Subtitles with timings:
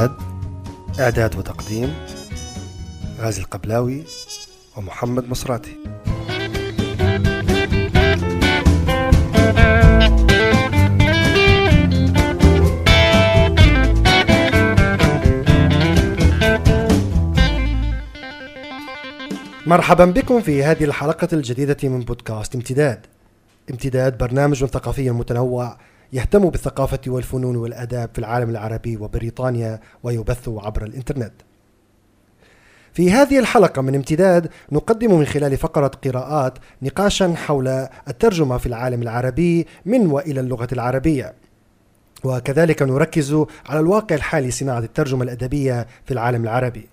[0.00, 1.94] امتداد إعداد وتقديم
[3.20, 4.02] غازي القبلاوي
[4.76, 5.76] ومحمد مصراتي.
[19.66, 23.06] مرحبا بكم في هذه الحلقة الجديدة من بودكاست امتداد.
[23.70, 25.76] امتداد برنامج ثقافي متنوع
[26.12, 31.32] يهتم بالثقافة والفنون والآداب في العالم العربي وبريطانيا ويبث عبر الإنترنت.
[32.92, 37.68] في هذه الحلقة من امتداد نقدم من خلال فقرة قراءات نقاشا حول
[38.08, 41.34] الترجمة في العالم العربي من وإلى اللغة العربية.
[42.24, 46.88] وكذلك نركز على الواقع الحالي صناعة الترجمة الأدبية في العالم العربي.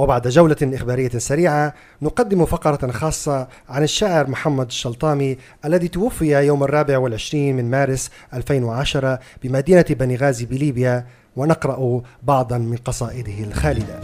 [0.00, 6.98] وبعد جولة إخبارية سريعة نقدم فقرة خاصة عن الشاعر محمد الشلطامي الذي توفي يوم الرابع
[6.98, 14.00] والعشرين من مارس 2010 بمدينة بني غازي بليبيا ونقرأ بعضا من قصائده الخالدة.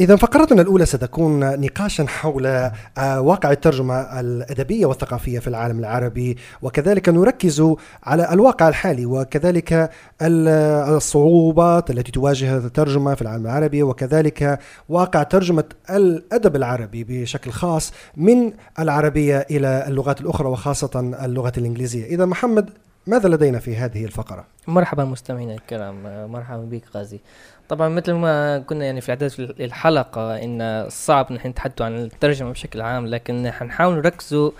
[0.00, 7.08] إذا فقرتنا الأولى ستكون نقاشا حول آه، واقع الترجمة الأدبية والثقافية في العالم العربي وكذلك
[7.08, 7.74] نركز
[8.04, 9.90] على الواقع الحالي وكذلك
[10.22, 18.52] الصعوبات التي تواجه الترجمة في العالم العربي وكذلك واقع ترجمة الأدب العربي بشكل خاص من
[18.78, 22.70] العربية إلى اللغات الأخرى وخاصة اللغة الإنجليزية إذا محمد
[23.06, 26.02] ماذا لدينا في هذه الفقرة؟ مرحبا مستمعينا الكرام
[26.32, 27.20] مرحبا بك غازي
[27.68, 32.80] طبعا مثل ما كنا يعني في إعداد الحلقة إن صعب نحن نتحدث عن الترجمة بشكل
[32.80, 34.50] عام لكن حنحاول نركزوا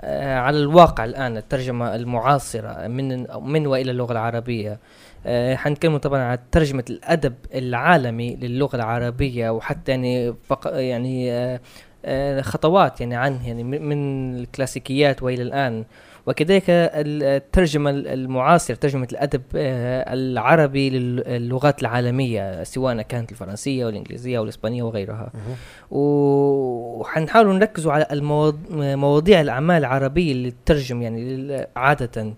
[0.00, 4.78] آه، على الواقع الآن الترجمة المعاصرة من من وإلى اللغة العربية.
[5.26, 10.34] آه، حنتكلم طبعا عن ترجمة الأدب العالمي للغة العربية وحتى يعني
[10.64, 11.32] يعني
[12.04, 15.84] آه، خطوات يعني عنه يعني من الكلاسيكيات وإلى الآن.
[16.26, 25.32] وكذلك الترجمة المعاصرة ترجمة الأدب آه، العربي للغات العالمية سواء كانت الفرنسية والإنجليزية والإسبانية وغيرها.
[25.90, 28.06] وحنحاول نركز على
[28.96, 32.34] مواضيع الأعمال العربية اللي تترجم يعني عادة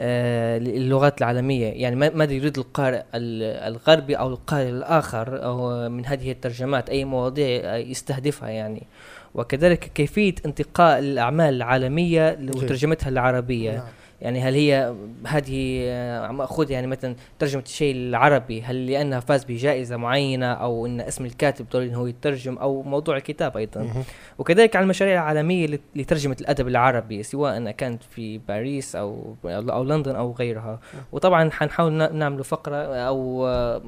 [0.00, 1.66] آه اللغات العالمية.
[1.66, 8.48] يعني ماذا يريد القارئ الغربي أو القارئ الآخر أو من هذه الترجمات أي مواضيع يستهدفها
[8.48, 8.86] يعني.
[9.34, 13.86] وكذلك كيفية انتقاء الأعمال العالمية وترجمتها للعربية نعم.
[14.20, 14.94] يعني هل هي
[15.26, 21.00] هذه آه، مأخوذة يعني مثلا ترجمة الشيء العربي هل لأنها فاز بجائزة معينة أو أن
[21.00, 24.04] اسم الكاتب ضروري أنه يترجم أو موضوع الكتاب أيضا؟
[24.38, 30.32] وكذلك على المشاريع العالمية لترجمة الأدب العربي سواء كانت في باريس أو أو لندن أو
[30.32, 30.80] غيرها.
[31.12, 33.82] وطبعا حنحاول نعمل فقرة أو آه،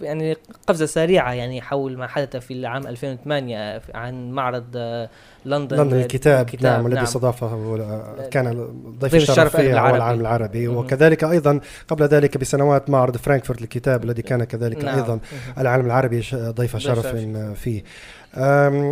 [0.00, 5.10] يعني قفزة سريعة يعني حول ما حدث في العام 2008 عن معرض آه،
[5.44, 7.04] لندن لندن الكتاب, الكتاب نعم الذي نعم.
[7.04, 7.78] استضافه
[8.30, 10.76] كان ضيف الشرف هو العالم العربي مم.
[10.76, 14.98] وكذلك أيضا قبل ذلك بسنوات معرض فرانكفورت للكتاب الذي كان كذلك نعم.
[14.98, 15.18] أيضا
[15.58, 17.06] العالم العربي ضيف شرف
[17.54, 17.82] فيه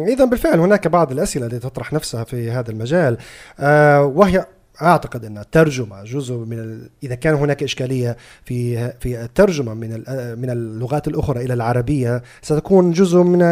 [0.08, 3.16] اذا بالفعل هناك بعض الأسئلة التي تطرح نفسها في هذا المجال
[3.60, 4.46] أه وهي
[4.82, 6.90] أعتقد أن الترجمة جزء من ال...
[7.02, 10.38] إذا كان هناك إشكالية في في الترجمة من ال...
[10.40, 13.44] من اللغات الأخرى إلى العربية ستكون جزء من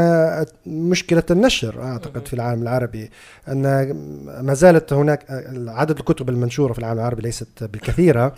[0.67, 3.11] مشكلة النشر أعتقد في العالم العربي.
[3.49, 3.63] أن
[4.43, 5.25] ما زالت هناك
[5.69, 8.35] عدد الكتب المنشورة في العالم العربي ليست بالكثيرة.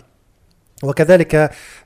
[0.83, 1.35] وكذلك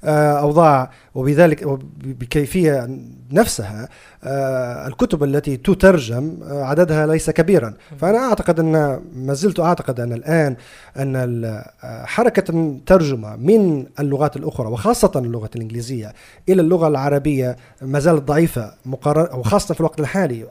[0.04, 1.64] آه، أوضاع وبذلك
[2.04, 3.00] بكيفية
[3.32, 3.90] نفسها
[4.24, 7.74] آه، الكتب التي تترجم آه، عددها ليس كبيرا.
[8.00, 10.56] فأنا أعتقد أن ما زلت أعتقد أن الآن
[10.98, 16.14] أن حركة الترجمة من اللغات الأخرى وخاصة اللغة الإنجليزية
[16.50, 20.46] إلى اللغة العربية ما زالت ضعيفة مقارنة وخاصة في الوقت الحالي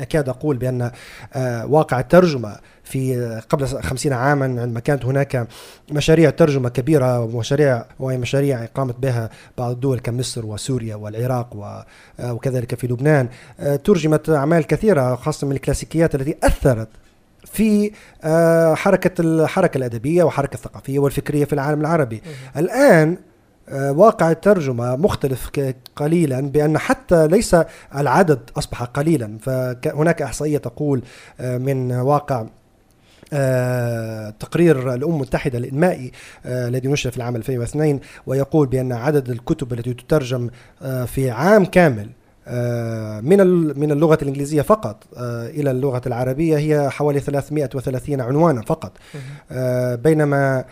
[0.00, 0.90] أكاد أقول بأن
[1.68, 2.56] واقع الترجمة
[2.88, 5.48] في قبل خمسين عاما عندما كانت هناك
[5.92, 11.76] مشاريع ترجمة كبيرة ومشاريع وهي مشاريع قامت بها بعض الدول كمصر وسوريا والعراق
[12.24, 13.28] وكذلك في لبنان.
[13.84, 16.88] ترجمت أعمال كثيرة خاصة من الكلاسيكيات التي أثرت
[17.44, 17.92] في
[18.24, 22.22] آه، حركة الحركة الأدبية وحركة الثقافية والفكرية في العالم العربي.
[22.56, 23.16] الآن
[23.68, 25.50] آه، واقع الترجمة مختلف
[25.96, 27.56] قليلا بأن حتى ليس
[27.96, 29.38] العدد أصبح قليلا.
[29.38, 31.02] فهناك إحصائية تقول
[31.40, 32.46] آه، من واقع آه
[34.40, 36.12] تقرير الأمم المتحدة الإنمائي
[36.46, 40.50] آه الذي نشر في العام 2002 ويقول بأن عدد الكتب التي تترجم
[40.82, 42.10] آه في عام كامل
[43.22, 43.38] من
[43.78, 48.92] من اللغة الإنجليزية فقط إلى اللغة العربية هي حوالي 330 عنوانا فقط.
[50.04, 50.64] بينما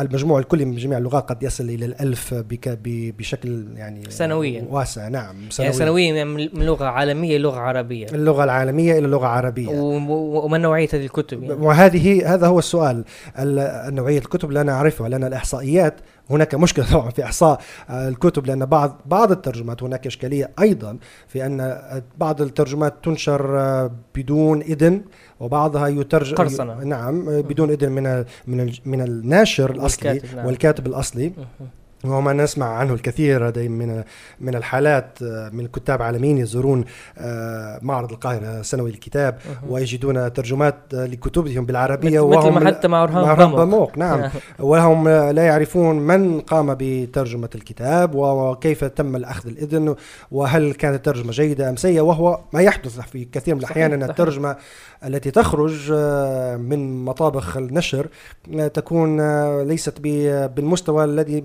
[0.00, 2.34] المجموع الكلي من جميع اللغات قد يصل إلى الألف
[3.18, 4.64] بشكل يعني سنويا.
[4.70, 5.08] واسع.
[5.08, 6.24] نعم سنويا يعني سنويا.
[6.24, 8.06] من لغة عالمية لغة عربية.
[8.06, 9.68] اللغة العالمية إلى لغة عربية.
[9.78, 13.04] وما نوعية هذه الكتب يعني؟ وهذه هذا هو السؤال.
[13.94, 15.94] نوعية الكتب لا نعرفها لأن الإحصائيات
[16.30, 17.60] هناك مشكلة طبعا في إحصاء
[17.90, 20.98] الكتب لأن بعض بعض الترجمات هناك إشكالية أيضا
[21.28, 21.80] في أن
[22.18, 25.02] بعض الترجمات تنشر بدون إذن
[25.40, 26.84] وبعضها يترجم قرصنة.
[26.84, 30.46] نعم بدون إذن من من من الناشر الأصلي والكاتب, نعم.
[30.46, 31.32] والكاتب الأصلي.
[32.04, 34.02] وما نسمع عنه الكثير من
[34.40, 36.84] من الحالات من الكتاب عالميين يزورون
[37.18, 43.98] آه، معرض القاهرة سنوي الكتاب ويجدون ترجمات لكتبهم بالعربية وهم مثل حتى مع رهام بموق
[43.98, 44.30] نعم.
[44.58, 49.94] وهم لا يعرفون من قام بترجمة الكتاب وكيف تم الأخذ الإذن
[50.30, 54.56] وهل كانت الترجمة جيدة أم سيئة وهو ما يحدث في كثير من الأحيان أن الترجمة
[55.04, 58.06] التي تخرج آه، من مطابخ النشر
[58.54, 59.20] آه، تكون
[59.62, 61.44] ليست بالمستوى الذي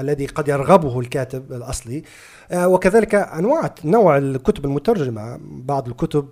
[0.00, 2.02] الذي قد يرغبه الكاتب الأصلي.
[2.50, 5.40] آه، وكذلك أنواع نوع الكتب المترجمة.
[5.42, 6.28] بعض الكتب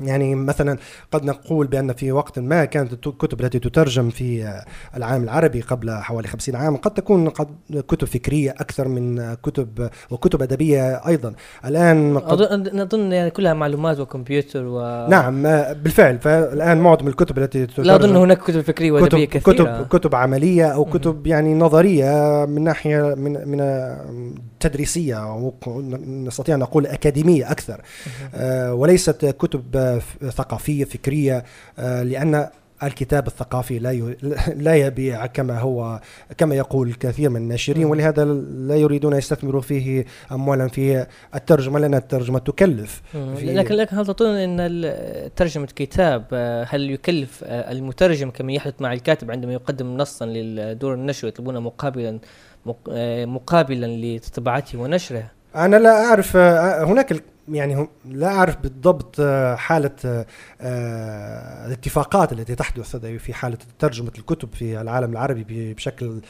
[0.00, 0.78] يعني مثلا
[1.12, 4.60] قد نقول بأن في وقت ما كانت الكتب التي تترجم في
[4.96, 7.48] العالم العربي قبل حوالي خمسين عام قد تكون قد
[7.88, 11.34] كتب فكرية أكثر من كتب وكتب أدبية أيضا.
[11.64, 16.18] الآن أظن أظن يعني كلها معلومات وكمبيوتر و نعم بالفعل.
[16.18, 19.82] فالآن معظم الكتب التي تترجم لا أظن هناك كتب فكرية وأدبية كتب كثيرة.
[19.82, 23.58] كتب كتب عملية أو كتب يعني نظرية من ناحية من من
[24.60, 25.52] تدريسية
[26.06, 27.82] نستطيع أن نقول أكاديمية أكثر.
[28.34, 30.00] آه وليست كتب
[30.30, 31.44] ثقافية فكرية
[31.78, 32.48] آه لأن
[32.82, 34.14] الكتاب الثقافي لا
[34.56, 36.00] لا يبيع كما هو
[36.38, 42.38] كما يقول الكثير من الناشرين ولهذا لا يريدون يستثمروا فيه اموالا في الترجمة لأن الترجمة
[42.38, 43.02] تكلف.
[43.14, 44.94] لكن لكن هل تظن إن
[45.36, 51.28] ترجمة كتاب آه، هل يكلف المترجم كما يحدث مع الكاتب عندما يقدم نصا لدور النشر
[51.28, 52.18] يطلبون مقابلا
[53.26, 59.20] مقابلا لطباعته ونشره أنا لا أعرف هناك يعني لا أعرف بالضبط
[59.56, 60.24] حالة
[61.66, 66.20] الاتفاقات التي تحدث في حالة ترجمة الكتب في العالم العربي بشكل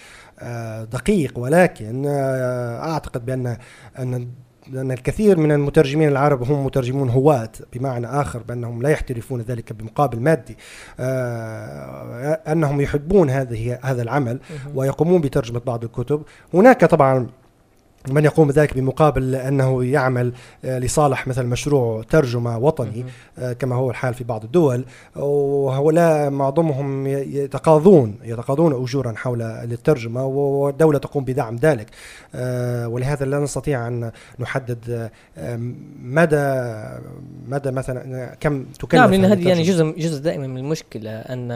[0.92, 3.56] دقيق ولكن أعتقد بأن
[3.98, 4.28] أن
[4.72, 10.20] لأن الكثير من المترجمين العرب هم مترجمون هواة بمعنى آخر بأنهم لا يحترفون ذلك بمقابل
[10.20, 10.56] مادي.
[11.00, 14.40] آه أنهم يحبون هذه هذا العمل
[14.74, 16.22] ويقومون بترجمة بعض الكتب.
[16.54, 17.26] هناك طبعا
[18.08, 20.32] من يقوم بذلك بمقابل أنه يعمل
[20.64, 23.05] آه، لصالح مثل مشروع ترجمة وطني
[23.38, 24.85] آه، كما هو الحال في بعض الدول.
[25.17, 31.87] وهؤلاء معظمهم يتقاضون يتقاضون أجورا حول الترجمه والدولة تقوم بدعم ذلك.
[32.35, 35.11] آه، ولهذا لا نستطيع أن نحدد
[36.03, 36.64] مدى
[37.49, 41.53] مدى مثلا كم تكلف نعم لأن هذه يعني جزء جزء دائما من المشكلة أن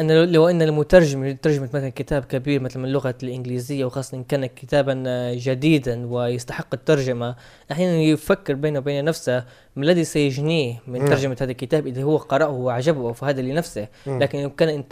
[0.00, 4.46] أن لو أن المترجم يترجم مثلا كتاب كبير مثل من اللغة الإنجليزية وخاصة إن كان
[4.46, 4.94] كتابا
[5.34, 7.36] جديدا ويستحق الترجمة
[7.72, 9.44] أحيانا يفكر بينه وبين نفسه
[9.76, 13.88] ما الذي سيجنيه من ترجمة هذا الكتاب إذا هو قرأه وعجبه فهذا لنفسه.
[14.06, 14.84] لكن لو كان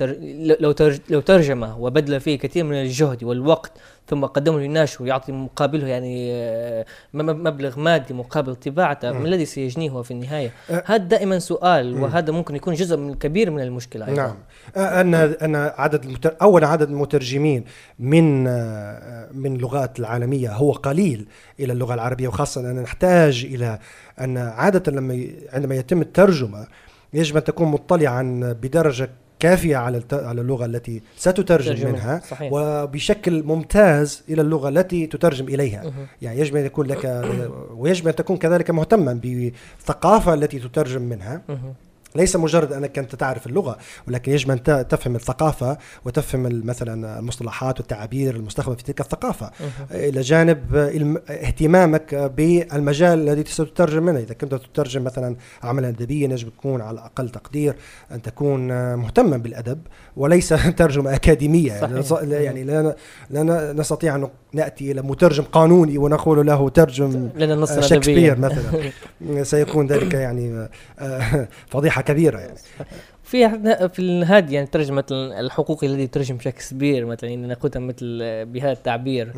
[0.60, 0.74] لو
[1.10, 3.72] لو ترجمه وبذل فيه كثير من الجهد والوقت
[4.08, 10.02] ثم قدمه للناشر ويعطي مقابله يعني آه، مبلغ مادي مقابل طباعته ما الذي سيجنيه هو
[10.02, 14.22] في النهاية؟ أه هذا دائما سؤال وهذا ممكن يكون جزء من كبير من المشكلة أيضا.
[14.22, 14.36] نعم
[14.76, 16.36] أن أن عدد المتر...
[16.42, 17.64] اولا عدد المترجمين
[17.98, 18.44] من
[19.34, 21.26] من اللغات العالمية هو قليل
[21.60, 23.78] إلى اللغة العربية وخاصة أن نحتاج إلى
[24.20, 26.66] أن عادة لما عندما يتم الترجمة
[27.14, 29.10] يجب أن تكون مطلعا بدرجة
[29.40, 32.52] كافية على على اللغة التي ستترجم منها صحيح.
[32.52, 35.92] وبشكل ممتاز إلى اللغة التي تترجم إليها.
[36.22, 37.24] يعني يجب أن يكون لك
[37.70, 41.42] ويجب أن تكون كذلك مهتما بالثقافة التي تترجم منها.
[42.16, 48.36] ليس مجرد أنك أنت تعرف اللغة ولكن يجب أن تفهم الثقافة وتفهم مثلا المصطلحات والتعابير
[48.36, 49.50] المستخدمة في تلك الثقافة.
[49.90, 50.76] إلى جانب
[51.28, 54.18] اهتمامك بالمجال الذي ستترجم منه.
[54.18, 57.76] إذا كنت تترجم مثلا عملا ادبيا يجب تكون على أقل تقدير
[58.12, 59.78] أن تكون مهتما بالأدب
[60.16, 60.48] وليس
[60.82, 61.72] ترجمة أكاديمية.
[61.72, 62.96] يعني, يعني لا,
[63.30, 67.28] لا نستطيع أن نأتي إلى مترجم قانوني ونقول له ترجم
[67.80, 68.90] شكسبير مثلا.
[69.42, 70.68] سيكون ذلك يعني
[70.98, 72.58] آه، فضيحة كبيرة يعني.
[73.22, 73.48] في
[73.88, 79.32] في الهاد يعني ترجمة الحقوقي الذي ترجم شكسبير مثلا يعني ناخذها مثل بهذا التعبير.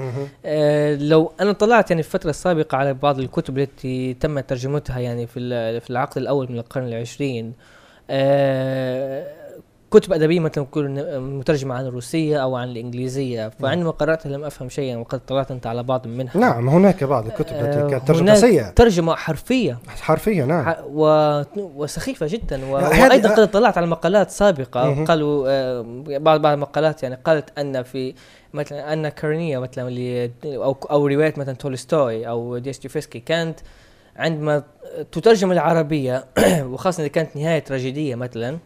[0.44, 5.26] آه لو أنا طلعت يعني في الفترة السابقة على بعض الكتب التي تم ترجمتها يعني
[5.26, 7.52] في في العقد الأول من القرن العشرين
[8.10, 9.47] آه
[9.90, 14.96] كتب أدبية مثلا تكون مترجمة عن الروسية أو عن الإنجليزية فعندما قراتها لم أفهم شيئا
[14.96, 16.38] وقد طلعت أنت على بعض منها.
[16.38, 18.70] نعم هناك بعض الكتب التي آه، كانت ترجمة سيئة.
[18.70, 19.78] ترجمة حرفية.
[20.00, 20.74] حرفية نعم.
[20.88, 21.42] و...
[21.56, 22.64] وسخيفة جدا.
[22.64, 22.72] و...
[22.72, 25.04] وأيضا قد طلعت على مقالات سابقة.
[25.04, 28.14] قالوا آه، بعض بعض المقالات يعني قالت أن في
[28.52, 33.60] مثلا أن كارنيه مثلا اللي أو أو رواية مثلا تولستوي أو ديستوفسكي كانت
[34.16, 34.62] عندما
[35.12, 36.24] تترجم العربية
[36.72, 38.58] وخاصة إذا كانت نهاية تراجيدية مثلا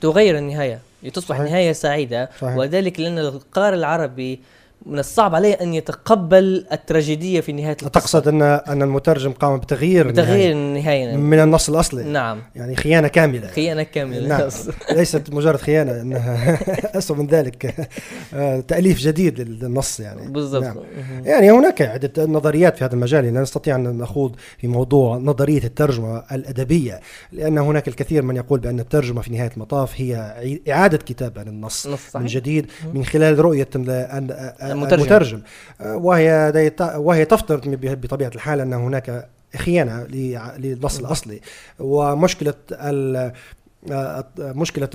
[0.00, 1.50] تغير النهاية لتصبح صحيح.
[1.50, 2.56] نهايه سعيدة صحيح.
[2.56, 4.40] وذلك لأن القارئ العربي
[4.86, 7.88] من الصعب عليه أن يتقبل التراجيدية في نهاية القصة.
[7.88, 12.04] تقصد ان أن المترجم قام بتغيير بتغيير النهايه, النهاية من النص الأصلي.
[12.04, 12.42] نعم.
[12.54, 13.48] يعني خيانة كاملة.
[13.48, 14.28] خيانة كاملة.
[14.28, 14.48] نعم.
[14.98, 16.58] ليست مجرد خيانة إنها
[16.98, 17.88] اسوء من ذلك.
[18.34, 20.28] آه، تأليف جديد للنص يعني.
[20.28, 20.62] بالضبط.
[20.64, 20.76] نعم.
[21.24, 23.34] يعني هناك عدة نظريات في هذا المجال.
[23.34, 27.00] لا نستطيع أن نخوض في موضوع نظرية الترجمة الأدبية
[27.32, 32.26] لأن هناك الكثير من يقول بأن الترجمة في نهاية المطاف هي إعادة كتابة للنص من
[32.26, 33.68] جديد من خلال رؤية
[34.74, 35.42] المترجم, المترجم.
[35.80, 40.02] آه، وهي وهي تفترض بطبيعة الحال أن هناك خيانة
[40.58, 41.40] للنص الأصلي.
[41.78, 42.54] ومشكلة
[43.92, 44.88] آه، مشكلة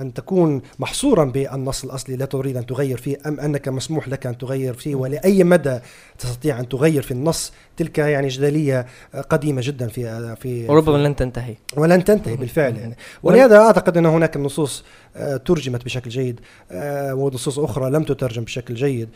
[0.00, 4.38] أن تكون محصورا بالنص الأصلي لا تريد أن تغير فيه أم أنك مسموح لك أن
[4.38, 5.78] تغير فيه ولأي مدى
[6.18, 8.86] تستطيع أن تغير في النص تلك يعني جدلية
[9.30, 11.54] قديمة جدا في في وربما لن تنتهي.
[11.76, 12.96] ولن تنتهي بالفعل يعني.
[13.22, 15.03] ولهذا أعتقد أن هناك النصوص آه،
[15.44, 16.40] ترجمت بشكل جيد
[16.72, 19.08] آه، ونصوص أخرى لم تترجم بشكل جيد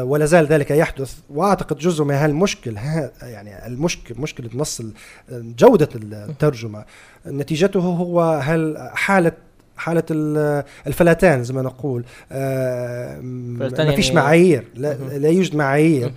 [0.00, 1.14] ولا زال ذلك يحدث.
[1.30, 2.76] وأعتقد جزء من هالمشكل
[3.22, 4.82] يعني المشكل مشكلة نص
[5.30, 6.84] جودة الترجمة.
[7.26, 9.32] نتيجته هو هل حالة
[9.76, 10.02] حالة
[10.86, 16.12] الفلاتان زي ما نقول آه ما فيش يعني معايير لا, لا يوجد معايير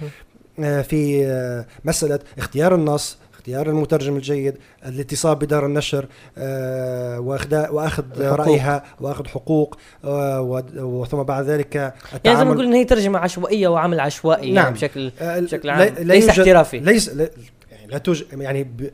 [0.60, 6.06] آه في آه مسألة اختيار النص اختيار المترجم الجيد الاتصال بدار النشر
[6.38, 7.20] آه
[7.72, 10.42] واخذ رأيها وأخذ حقوق آه
[10.76, 11.76] وثم بعد ذلك
[12.26, 14.66] يعني زي ما نقول ان هي ترجمة عشوائية وعمل عشوائي يعني نعم.
[14.66, 15.94] يعني بشكل آه بشكل عام.
[16.00, 16.80] ليس احترافي.
[16.80, 17.10] ليس
[17.90, 18.90] لا توجد يعني ب...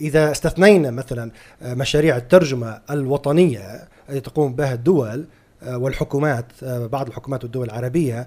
[0.00, 1.30] إذا استثنينا مثلا
[1.62, 5.24] مشاريع الترجمة الوطنية التي تقوم بها الدول
[5.66, 8.26] والحكومات آه، بعض الحكومات والدول العربية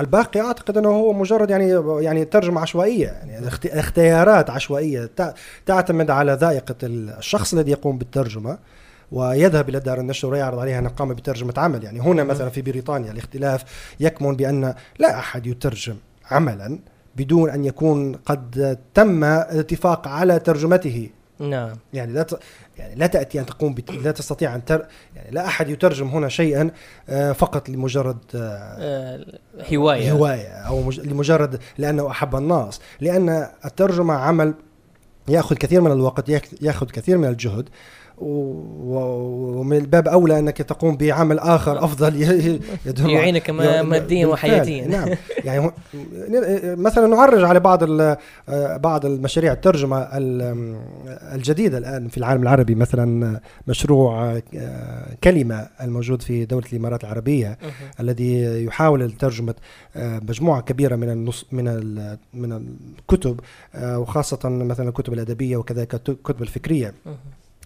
[0.00, 1.68] الباقي أعتقد إنه هو مجرد يعني
[2.04, 5.10] يعني ترجمة عشوائية يعني اختيارات عشوائية
[5.66, 8.58] تعتمد على ذائقة الشخص الذي يقوم بالترجمة
[9.12, 11.84] ويذهب إلى دار النشر ويعرض عليها انه قام بترجمة عمل.
[11.84, 13.64] يعني هنا مثلا في بريطانيا الاختلاف
[14.00, 15.96] يكمن بأن لا أحد يترجم
[16.30, 16.78] عملا
[17.16, 21.10] بدون أن يكون قد تم الاتفاق على ترجمته.
[21.38, 21.76] نعم.
[21.92, 22.40] يعني لا ت...
[22.78, 23.90] يعني لا تأتي أن تقوم بت...
[23.90, 24.86] لا تستطيع أن تر...
[25.16, 26.70] يعني لا أحد يترجم هنا شيئا
[27.08, 28.38] آه، فقط لمجرد آه،
[28.78, 29.26] آه،
[29.74, 30.12] هواية.
[30.12, 31.00] هواية أو مج...
[31.00, 32.80] لمجرد لأنه أحب الناس.
[33.00, 34.54] لأن الترجمة عمل
[35.28, 36.28] يأخذ كثير من الوقت
[36.62, 37.68] يأخذ كثير من الجهد.
[38.18, 42.22] ومن الباب أولى أنك تقوم بعمل آخر أفضل
[43.10, 44.86] يعينك ماديا وحياتيا.
[44.86, 45.08] نعم.
[45.44, 45.70] يعني
[46.76, 47.84] مثلا نعرج على بعض
[48.80, 50.08] بعض المشاريع الترجمة
[51.34, 57.58] الجديدة الآن في العالم العربي مثلا مشروع آه، كلمة الموجود في دولة الإمارات العربية
[58.00, 59.54] الذي يحاول ترجمه
[59.96, 61.64] آه، مجموعة كبيرة من النص من
[62.34, 62.52] من
[62.98, 63.40] الكتب
[63.74, 66.94] آه، وخاصة مثلا الكتب الأدبية وكذلك الكتب الفكرية.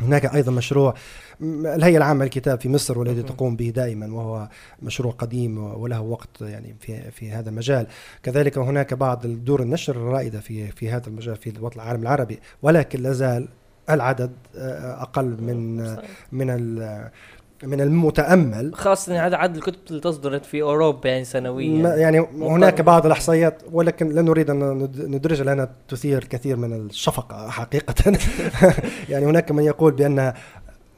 [0.02, 0.94] هناك أيضا مشروع
[1.42, 4.48] الهيئة العامة للكتاب في مصر والذي تقوم به دائما وهو
[4.82, 7.86] مشروع قديم وله وقت يعني في في هذا المجال.
[8.22, 13.02] كذلك هناك بعض دور النشر الرائدة في في هذا المجال في الوطن العالم العربي ولكن
[13.02, 13.48] لا زال
[13.90, 15.76] العدد آه، أقل من
[16.32, 16.50] من
[17.62, 18.74] من المتأمل.
[18.74, 21.96] خاصة يعني عدد الكتب اللي تصدرت في أوروبا يعني سنويا.
[21.96, 28.18] يعني هناك بعض الأحصائيات ولكن لا نريد أن ندرجها لأنها تثير كثير من الشفقة حقيقة.
[29.10, 30.32] يعني هناك من يقول بأن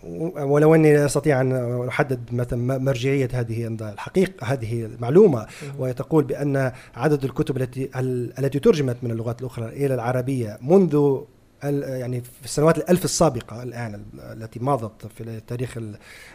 [0.04, 5.46] ولو أني لا أستطيع أن أحدد مثلا مرجعية هذه الحقيقة هذه المعلومة
[5.78, 7.90] وهي تقول بأن عدد الكتب التي
[8.38, 11.20] التي ترجمت من اللغات الأخرى إلى العربية منذ
[11.62, 15.78] يعني في السنوات الألف السابقة الآن التي مضت في التاريخ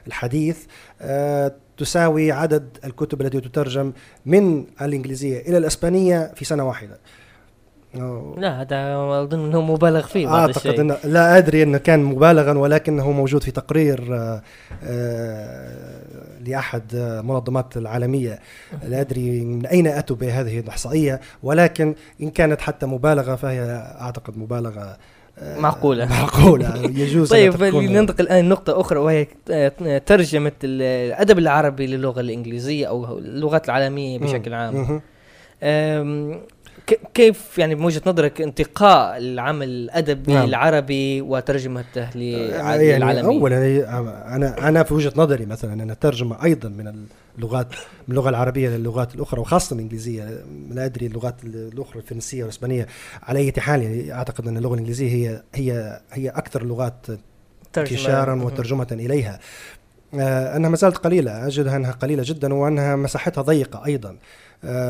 [0.08, 0.66] الحديث
[1.02, 3.94] آه، تساوي عدد الكتب التي تترجم
[4.26, 6.98] من الإنجليزية إلى الإسبانية في سنة واحدة
[8.38, 10.82] لا هذا أظن إنه مبالغ فيه بعض أعتقد الشيء.
[10.82, 14.42] إنه لا أدري إنه كان مبالغا ولكنه موجود في تقرير آه،
[14.84, 16.02] آه،
[16.48, 18.40] لأحد المنظمات العالمية.
[18.84, 23.62] لا أدري من أين أتوا بهذه الإحصائية ولكن إن كانت حتى مبالغة فهي
[24.02, 24.98] أعتقد مبالغة
[25.42, 26.06] معقولة.
[26.22, 29.28] معقولة يجوز طيب ننتقل الآن نقطة أخرى وهي
[30.06, 35.02] ترجمة الأدب العربي للغة الإنجليزية أو اللغات العالمية بشكل عام.
[37.14, 40.46] كيف يعني بوجهه نظرك انتقاء العمل الأدبي نعم.
[40.46, 47.06] العربي وترجمته للعالميه؟ يعني اولا أنا أنا في وجهة نظري مثلا أن الترجمة أيضا من
[47.38, 47.68] اللغات
[48.08, 50.44] من اللغة العربية للغات الأخرى وخاصة الإنجليزية.
[50.70, 52.88] لا أدري اللغات الأخرى الفرنسية والإسبانية
[53.24, 57.06] على أي حال يعني أعتقد أن اللغة الإنجليزية هي هي هي أكثر اللغات
[57.78, 59.40] انتشارا وترجمة إليها.
[60.14, 64.18] آه، أنها ما زالت قليلة اجدها أنها قليلة جدا وأنها مساحتها ضيقة أيضا.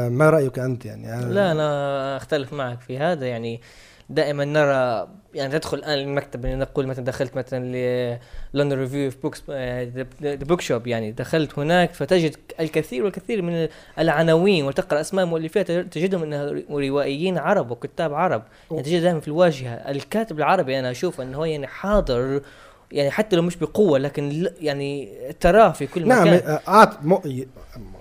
[0.10, 3.26] ما رأيك أنت يعني؟ لا أنا أختلف معك في هذا.
[3.28, 3.62] يعني
[4.10, 8.20] دائما نرى يعني تدخل الآن المكتب نقول مثلا دخلت مثلا
[8.54, 13.68] London Review of Books the bookshop يعني دخلت هناك فتجد الكثير والكثير من
[14.00, 18.44] العناوين وتقرأ أسماء مؤلفات تجدهم إنها روائيين عرب وكتاب عرب.
[18.72, 19.74] يعني تجد دائما في الواجهة.
[19.74, 22.42] الكاتب العربي أنا أشوف إنه هو يعني حاضر
[22.92, 25.10] يعني حتى لو مش بقوة لكن يعني
[25.40, 26.60] تراه في كل نعم مكان.
[26.68, 27.28] نعم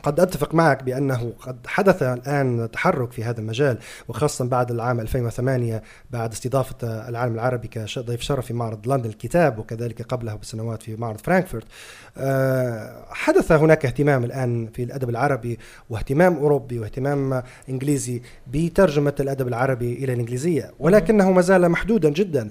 [0.06, 5.82] قد أتفق معك بأنه قد حدث الآن تحرك في هذا المجال وخاصة بعد العام 2008
[6.10, 11.18] بعد استضافة العالم العربي كضيف شرف في معرض لندن الكتاب وكذلك قبله بسنوات في معرض
[11.18, 11.64] فرانكفورت.
[12.18, 15.58] آه، حدث هناك اهتمام الآن في الأدب العربي
[15.90, 20.70] واهتمام أوروبي واهتمام إنجليزي بترجمة الأدب العربي إلى الإنجليزية.
[20.78, 22.50] ولكنه ما زال محدودا جدا.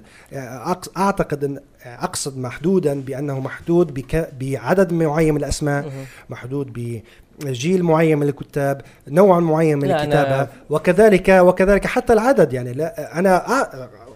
[0.96, 4.04] أعتقد إن أقصد محدودا بأنه محدود
[4.40, 5.92] بعدد معين من الأسماء
[6.30, 7.00] محدود ب
[7.44, 13.42] جيل معين من الكتاب نوع معين من الكتابة وكذلك وكذلك حتى العدد يعني لا أنا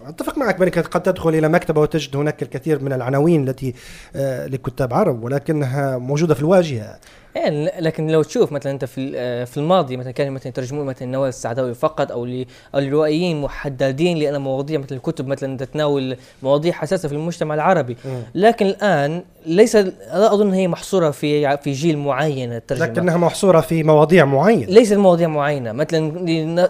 [0.07, 3.73] أتفق معك بأنك قد تدخل إلى مكتبة وتجد هناك الكثير من العناوين التي
[4.15, 6.99] آه، لكتاب عرب ولكنها موجودة في الواجهة.
[7.35, 11.07] يعني لكن لو تشوف مثلا أنت في آه، في الماضي مثلا كانوا مثلا يترجمون مثلا
[11.07, 12.43] نوال السعداوي فقط أو
[12.75, 17.97] الروائيين محددين لأن مواضيع مثل الكتب مثلا تتناول مواضيع حساسة في المجتمع العربي.
[18.35, 22.85] لكن الآن ليس لا أظن هي محصورة في في جيل معين الترجمة.
[22.85, 24.65] لكنها محصورة في مواضيع معينة.
[24.65, 25.71] ليست مواضيع معينة.
[25.71, 26.11] مثلا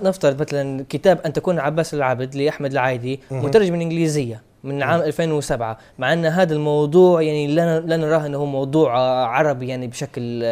[0.04, 4.51] نفترض مثلا كتاب أن تكون عباس العبد لأحمد العايدي مترجم من إنجليزية.
[4.64, 9.88] من عام 2007 مع أن هذا الموضوع يعني لا لا نراه أنه موضوع عربي يعني
[9.88, 10.44] بشكل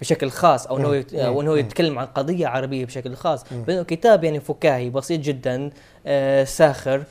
[0.00, 3.44] بشكل خاص أو أنه أو أنه يتكلم عن قضية عربية بشكل خاص.
[3.66, 5.70] بل كتاب يعني فكاهي بسيط جدا
[6.06, 7.02] آه، ساخر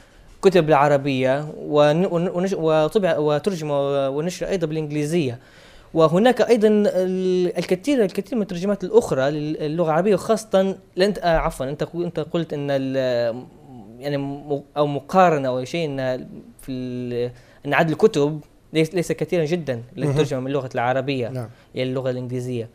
[0.42, 5.39] كتب بالعربية وطبع وترجم ونشر أيضا بالإنجليزية.
[5.94, 6.70] وهناك أيضا
[7.58, 12.68] الكثير الكثير من الترجمات الأخرى للغة العربية وخاصة انت آه عفوا أنت أنت قلت إن
[14.00, 14.18] يعني
[14.77, 16.27] أو مقارنة أو شيء إن
[16.62, 17.31] في
[17.66, 18.42] إن عدد الكتب
[18.74, 21.50] ليس ليس كثيرا جدا للترجمه من اللغة العربية نعم.
[21.75, 22.70] إلى اللغة الإنجليزية.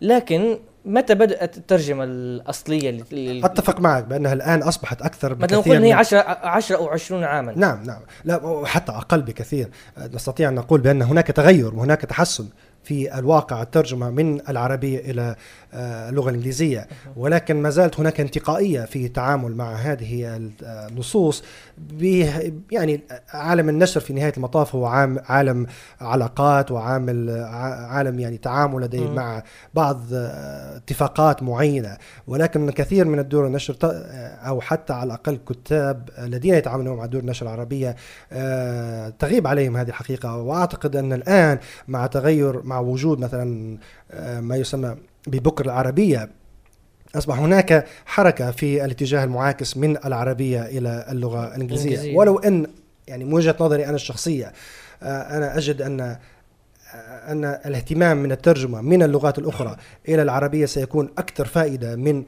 [0.00, 3.04] لكن متى بدأت الترجمة الأصلية
[3.44, 7.52] أتفق معك بأنها الآن أصبحت أكثر بكثير مثلا نقول هي 10 10 أو 20 عاما.
[7.56, 8.00] نعم نعم.
[8.24, 9.68] لا حتى أقل بكثير.
[10.14, 12.46] نستطيع أن نقول بأن هناك تغير وهناك تحسن.
[12.84, 15.36] في الواقع الترجمة من العربية إلى
[15.74, 16.88] آه، اللغة الإنجليزية.
[17.16, 20.40] ولكن ما زالت هناك انتقائية في التعامل مع هذه
[20.90, 21.44] النصوص.
[22.70, 23.00] يعني
[23.32, 24.86] عالم النشر في نهاية المطاف هو
[25.26, 25.66] عالم
[26.00, 27.30] علاقات وعامل
[27.90, 29.42] عالم يعني تعامل لديه مع
[29.74, 31.96] بعض آه، اتفاقات معينة.
[32.26, 37.20] ولكن كثير من الدور النشر آه، أو حتى على الأقل كتاب الذين يتعاملون مع دور
[37.20, 37.96] النشر العربية
[39.18, 40.36] تغيب عليهم هذه الحقيقة.
[40.36, 43.78] وأعتقد أن الآن مع تغير مع وجود مثلا
[44.10, 46.28] آه، ما يسمى ببكر العربية.
[47.14, 52.16] أصبح هناك حركة في الاتجاه المعاكس من العربية إلى اللغة الإنجليزية.
[52.16, 52.66] ولو أن
[53.08, 54.52] يعني من وجهة نظري أنا الشخصية
[55.02, 56.18] آه، أنا أجد أن آه،
[57.32, 59.76] أن الاهتمام من الترجمة من اللغات الأخرى
[60.08, 62.24] إلى العربية سيكون أكثر فائدة من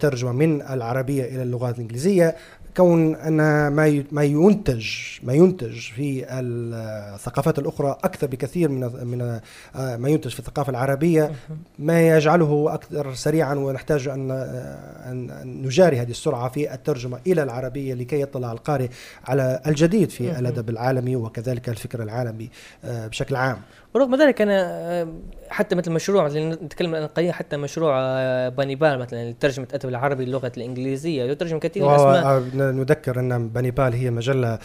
[0.00, 2.36] ترجمة من العربية إلى اللغات الإنجليزية.
[2.76, 3.36] كون أن
[3.68, 4.86] ما ما ينتج
[5.22, 9.40] ما ينتج في الثقافات الأخرى أكثر بكثير من من
[9.76, 11.32] آه، ما ينتج في الثقافة العربية
[11.78, 18.20] ما يجعله أكثر سريعا ونحتاج أن أن نجاري هذه السرعة في الترجمة إلى العربية لكي
[18.20, 18.88] يطلع القارئ
[19.24, 22.50] على الجديد في الأدب العالمي وكذلك الفكر العالمي
[22.84, 23.58] آه، بشكل عام.
[23.94, 25.08] ورغم ذلك أنا آه،
[25.48, 30.24] حتى مثل مشروع مثلا نتكلم عن قليلا حتى مشروع آه، بانيبال مثلا لترجمه الادب العربي
[30.24, 34.58] للغة الإنجليزية يترجم كثير من الاسماء آه، نذكر أن بانيبال هي مجلة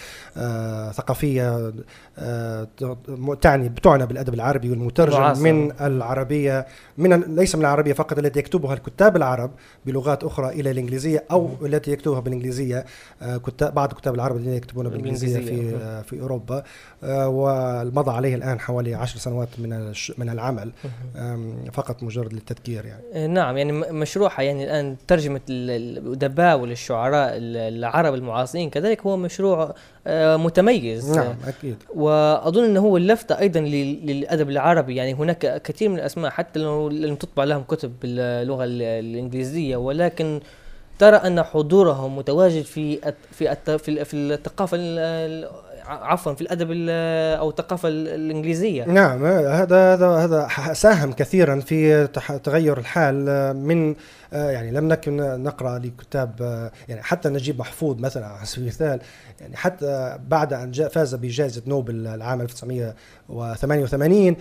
[0.92, 1.74] ثقافية
[3.42, 5.44] تعني بتعنى بالأدب العربي والمترجم معاصر.
[5.44, 6.66] من العربية
[6.98, 9.52] من ليس من العربية فقط التي يكتبها الكتاب العرب
[9.86, 12.86] بلغات أخرى إلى الإنجليزية أو التي يكتبها بالإنجليزية
[13.46, 16.64] كتاب بعض الكتاب العرب الذين يكتبون بالإنجليزية في في أوروبا.
[17.04, 20.72] ومضى عليه الآن حوالي عشر سنوات من من العمل
[21.74, 23.04] فقط مجرد للتذكير يعني.
[23.14, 29.76] آه، نعم يعني مشروعها يعني الآن ترجمة الادباء والشعراء العرب المعاصرين كذلك هو مشروع
[30.08, 31.18] آه، متميز.
[31.18, 31.76] نعم أكيد.
[31.96, 34.96] وأظن إنه هو اللفته أيضا للأدب العربي.
[34.96, 40.40] يعني هناك كثير من الأسماء حتى لو لم تطبع لهم كتب باللغة الإنجليزية ولكن
[41.00, 44.78] ترى أن حضورهم متواجد في في في, في الثقافة
[45.90, 46.68] عفوا في الأدب
[47.40, 48.84] أو الثقافة الإنجليزية.
[48.86, 52.08] نعم هذا هذا هذا ساهم كثيرا في
[52.44, 53.26] تغير الحال
[53.56, 53.96] من
[54.32, 59.00] يعني لم نكن نقرأ لكتاب يعني حتى نجيب محفوظ مثلا على سبيل المثال
[59.42, 64.36] يعني حتى بعد أن فاز بجائزة نوبل العام 1988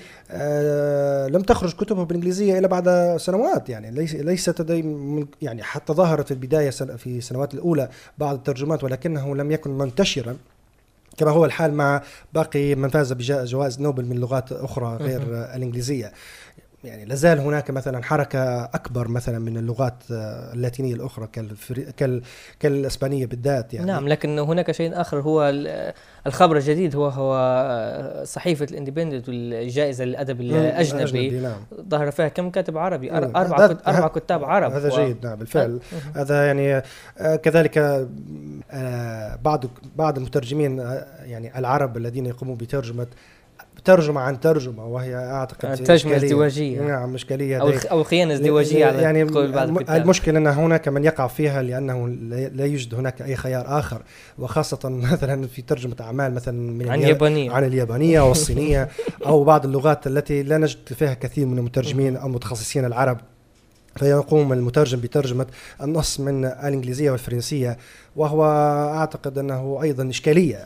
[1.34, 4.70] لم تخرج كتبه بالإنجليزية إلا بعد سنوات يعني ليس ليست
[5.42, 10.36] يعني حتى ظهرت في البداية في السنوات الأولى بعض الترجمات ولكنه لم يكن منتشرا.
[11.18, 12.02] كما هو الحال مع
[12.32, 15.22] باقي من فاز بجوائز نوبل من لغات أخرى غير
[15.54, 16.12] الإنجليزية.
[16.84, 21.26] يعني لازال هناك مثلا حركة أكبر مثلا من اللغات اللاتينية الأخرى
[21.96, 22.22] كال
[22.60, 23.86] كالإسبانية بالذات يعني.
[23.86, 25.52] نعم لكن هناك شيء آخر هو
[26.26, 31.60] الخبر الجديد هو هو صحيفة الاندبندنت والجائزة للأدب الأجنبي نعم.
[31.88, 33.40] ظهر فيها كم كاتب عربي؟ أربع
[33.86, 34.96] أربع كتاب عرب هذا و...
[34.96, 35.80] جيد نعم بالفعل.
[36.14, 36.82] هذا يعني
[37.18, 37.78] آه، كذلك
[38.70, 39.64] آه، بعض
[39.96, 43.06] بعض المترجمين آه، يعني العرب الذين يقومون بترجمة
[43.84, 46.80] ترجمة عن ترجمة وهي أعتقد ترجمة ازدواجية.
[46.80, 51.62] نعم إشكالية أو أو خيانة ازدواجية على يعني بعض المشكلة أن هناك من يقع فيها
[51.62, 52.08] لأنه
[52.54, 54.02] لا يوجد هناك أي خيار آخر.
[54.38, 57.50] وخاصة مثلا في ترجمة أعمال مثلا من عن اليابانية.
[57.50, 58.88] عن اليابانية والصينية
[59.26, 63.18] أو بعض اللغات التي لا نجد فيها كثير من المترجمين أو متخصصين العرب.
[63.96, 65.46] فيقوم المترجم بترجمة
[65.82, 67.78] النص من الإنجليزية والفرنسية
[68.16, 68.44] وهو
[68.94, 70.56] أعتقد أنه أيضا إشكالية.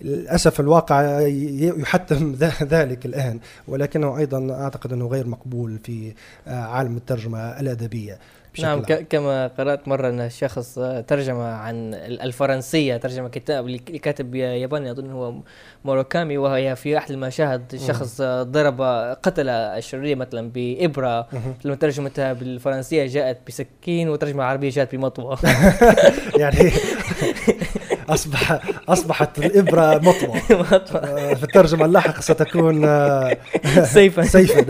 [0.00, 1.20] للأسف الواقع
[1.78, 2.32] يحتم
[2.62, 6.14] ذلك الآن ولكنه أيضا أعتقد أنه غير مقبول في
[6.46, 8.18] عالم الترجمة الأدبية
[8.62, 10.74] نعم كما قرأت مرة أن شخص
[11.06, 15.34] ترجم عن الفرنسية ترجم كتاب لكاتب ياباني أظن هو
[15.84, 18.82] موروكامي وهي في أحد المشاهد شخص ضرب
[19.22, 21.28] قتل الشرية مثلا بإبرة.
[21.64, 25.38] لما ترجمتها بالفرنسية جاءت بسكين وترجمة عربية جاءت بمطوة.
[26.40, 26.70] يعني
[28.08, 30.36] اصبح أصبحت الإبرة مطوة.
[30.96, 33.36] آه، في الترجمة اللاحقة ستكون آه،
[33.94, 34.22] سيفا.
[34.36, 34.62] سيفا.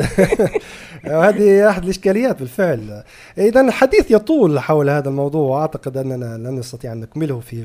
[1.04, 3.02] هذه أحد الإشكاليات بالفعل.
[3.38, 7.64] اذا الحديث يطول حول هذا الموضوع وأعتقد أننا لن نستطيع أن نكمله في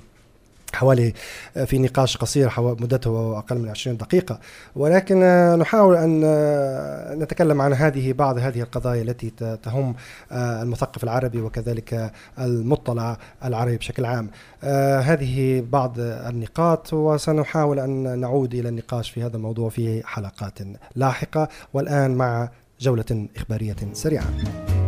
[0.76, 1.14] حوالي
[1.58, 4.40] آه، في نقاش قصير مدته أقل من 20 دقيقة.
[4.76, 9.30] ولكن آه، نحاول أن آه، نتكلم عن هذه بعض هذه القضايا التي
[9.64, 9.96] تهم
[10.32, 14.30] المثقف العربي وكذلك المطلع العربي بشكل عام.
[15.02, 20.60] هذه بعض النقاط وسنحاول أن نعود إلى النقاش في هذا الموضوع في حلقات
[20.96, 24.81] لاحقة والآن مع جولة إخبارية سريعة.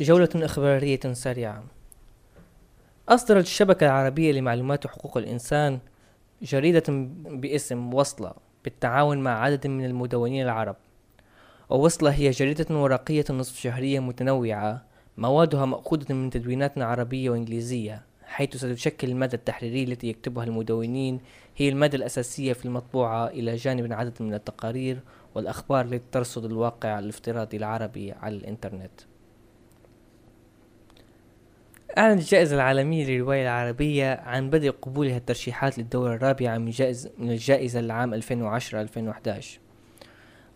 [0.00, 1.64] جولة إخبارية سريعة.
[3.08, 5.78] أصدرت الشبكة العربية لمعلومات حقوق الإنسان
[6.42, 6.82] جريدة
[7.24, 8.32] باسم وصلة
[8.64, 10.76] بالتعاون مع عدد من المدونين العرب
[11.70, 14.84] ووصلة هي جريدة ورقية نصف شهرية متنوعة
[15.16, 21.20] موادها مأخوذة من تدوينات عربية وإنجليزية حيث ستشكل المادة التحريرية التي يكتبها المدونين
[21.56, 25.00] هي المادة الأساسية في المطبوعة إلى جانب عدد من التقارير
[25.34, 29.00] والأخبار التي ترصد الواقع الافتراضي العربي على الإنترنت.
[31.98, 37.80] أعلنت الجائزة العالمية للرواية العربية عن بدء قبولها الترشيحات للدورة الرابعة من, جائز من الجائزة
[37.80, 39.44] لعام 2010-2011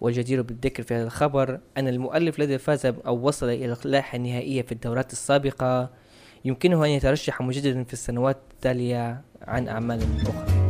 [0.01, 4.73] والجدير بالذكر في هذا الخبر أن المؤلف الذي فاز أو وصل إلى اللائحة النهائية في
[4.73, 5.91] الدورات السابقة
[6.45, 10.62] يمكنه أن يترشح مجددا في السنوات التالية عن أعمال أخرى.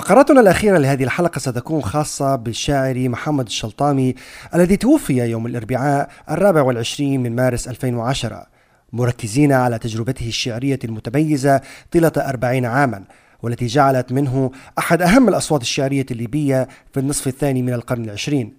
[0.00, 4.14] فقراتنا الأخيرة لهذه الحلقة ستكون خاصة بالشاعر محمد الشلطامي
[4.54, 8.46] الذي توفي يوم الأربعاء الرابع والعشرين من مارس 2010
[8.92, 11.60] مركزين على تجربته الشعرية المتميزة
[11.92, 13.04] طيلة أربعين عاما
[13.42, 18.56] والتي جعلت منه أحد أهم الأصوات الشعرية الليبية في النصف الثاني من القرن العشرين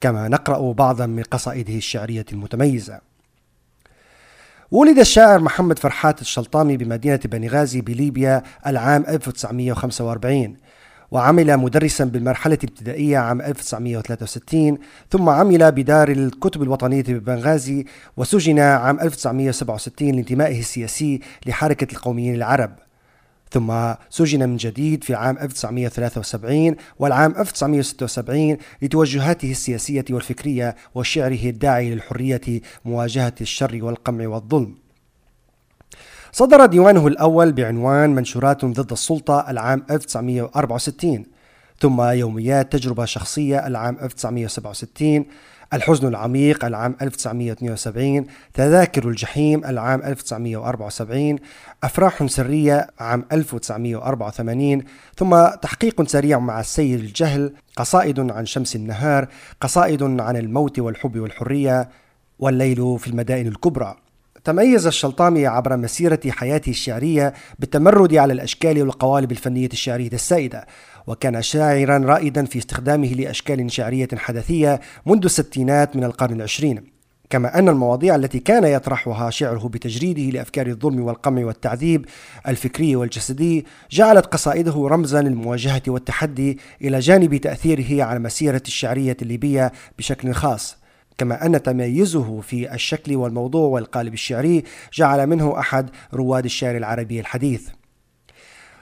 [0.00, 3.00] كما نقرأ بعضا من قصائده الشعرية المتميزة.
[4.70, 10.56] ولد الشاعر محمد فرحات الشلطامي بمدينة بني غازي بليبيا العام 1945
[11.12, 14.78] وعمل مدرسا بالمرحلة الابتدائية عام 1963
[15.10, 17.84] ثم عمل بدار الكتب الوطنية ببنغازي
[18.16, 22.70] وسجن عام 1967 لانتمائه السياسي لحركة القوميين العرب.
[23.50, 32.60] ثم سجن من جديد في عام 1973 والعام 1976 لتوجهاته السياسية والفكرية وشعره الداعي للحرية
[32.84, 34.81] مواجهة الشر والقمع والظلم.
[36.34, 41.24] صدر ديوانه الأول بعنوان منشورات ضد السلطة العام 1964
[41.80, 45.24] ثم يوميات تجربة شخصية العام 1967
[45.72, 51.38] الحزن العميق العام 1972 تذاكر الجحيم العام 1974
[51.84, 54.82] أفراح سرية عام 1984
[55.16, 59.28] ثم تحقيق سريع مع السيد الجهل قصائد عن شمس النهار
[59.60, 61.88] قصائد عن الموت والحب والحرية
[62.38, 63.96] والليل في المدائن الكبرى.
[64.44, 70.66] تميز الشلطامي عبر مسيرة حياته الشعرية بالتمرد على الأشكال والقوالب الفنية الشعرية السائدة
[71.06, 76.92] وكان شاعرا رائدا في استخدامه لأشكال شعرية حدثية منذ الستينات من القرن العشرين.
[77.30, 82.06] كما أن المواضيع التي كان يطرحها شعره بتجريده لأفكار الظلم والقمع والتعذيب
[82.48, 90.32] الفكري والجسدي جعلت قصائده رمزا للمواجهة والتحدي إلى جانب تأثيره على مسيرة الشعرية الليبية بشكل
[90.32, 90.81] خاص.
[91.22, 97.68] كما أن تميزه في الشكل والموضوع والقالب الشعري جعل منه أحد رواد الشعر العربي الحديث.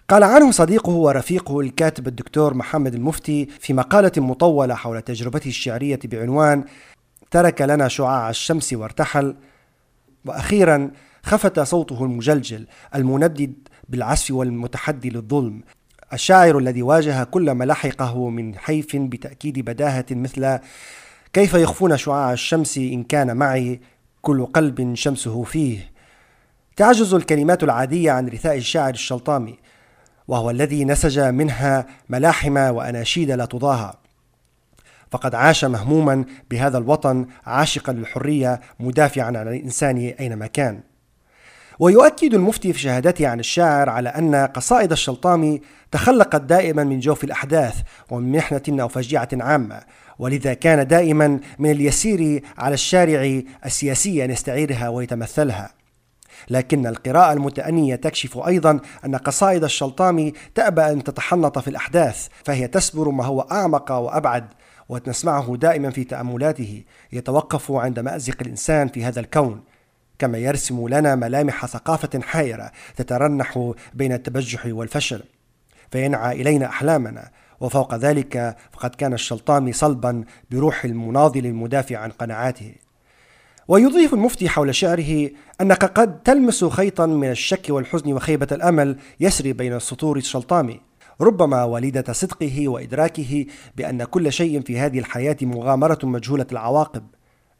[0.08, 6.64] قال عنه صديقه ورفيقه الكاتب الدكتور محمد المفتي في مقالة مطولة حول تجربته الشعرية بعنوان
[7.30, 9.36] ترك لنا شعاع الشمس وارتحل
[10.24, 10.90] وأخيرا
[11.22, 15.62] خفت صوته المجلجل المندد بالعزف والمتحدي للظلم
[16.12, 20.58] الشاعر الذي واجه كل ملاحقه من حيف بتأكيد بداهة مثل
[21.32, 23.80] كيف يخفون شعاع الشمس إن كان معي
[24.22, 25.90] كل قلب شمسه فيه؟
[26.76, 29.58] تعجز الكلمات العادية عن رثاء الشاعر الشلطامي
[30.28, 33.92] وهو الذي نسج منها ملاحم وأناشيد لا تضاهى.
[35.10, 40.80] فقد عاش مهموما بهذا الوطن عاشقا للحرية مدافعا عن الإنسان أينما كان.
[41.78, 47.74] ويؤكد المفتي في شهادته عن الشاعر على أن قصائد الشلطامي تخلقت دائما من جوف الأحداث
[48.10, 49.80] ومن محنة أو فجيعة عامة
[50.20, 55.74] ولذا كان دائما من اليسير على الشارع السياسي أن يستعيرها ويتمثلها.
[56.50, 63.08] لكن القراءة المتأنية تكشف أيضا أن قصائد الشلطامي تأبى أن تتحنط في الأحداث فهي تسبر
[63.08, 64.46] ما هو أعمق وأبعد
[64.88, 69.60] ونسمعه دائما في تأملاته يتوقف عند مأزق الإنسان في هذا الكون.
[70.18, 75.22] كما يرسم لنا ملامح ثقافة حائرة تترنح بين التبجح والفشل.
[75.90, 82.74] فينعى إلينا أحلامنا وفوق ذلك فقد كان الشلطامي صلبا بروح المناضل المدافع عن قناعاته.
[83.68, 89.78] ويضيف المفتي حول شعره أنك قد تلمس خيطا من الشك والحزن وخيبة الأمل يسري بين
[89.78, 90.80] سطور الشلطامي
[91.20, 93.46] ربما والدة صدقه وإدراكه
[93.76, 97.06] بأن كل شيء في هذه الحياة مغامرة مجهولة العواقب.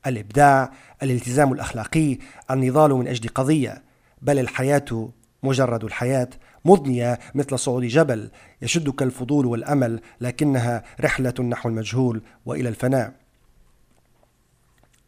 [0.07, 2.19] الإبداع الالتزام الأخلاقي
[2.51, 3.83] النضال من أجل قضية.
[4.23, 5.09] بل الحياة
[5.43, 6.29] مجرد الحياة.
[6.65, 8.31] مضنية مثل صعود جبل
[8.63, 13.13] يشدك الفضول والأمل لكنها رحلة نحو المجهول وإلى الفناء.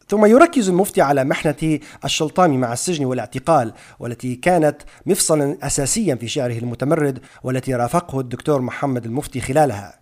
[0.07, 6.57] ثم يركز المفتي على محنة الشلطامي مع السجن والاعتقال والتي كانت مفصلا أساسيا في شعره
[6.57, 9.99] المتمرد والتي رافقه الدكتور محمد المفتي خلالها.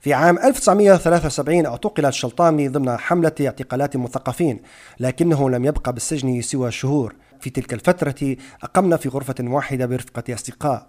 [0.00, 4.60] في عام 1973 اعتقل الشلطامي ضمن حملة اعتقالات المثقفين
[5.00, 7.14] لكنه لم يبقى بالسجن سوى شهور.
[7.40, 10.86] في تلك الفترة أقمنا في غرفة واحدة برفقة أصدقاء.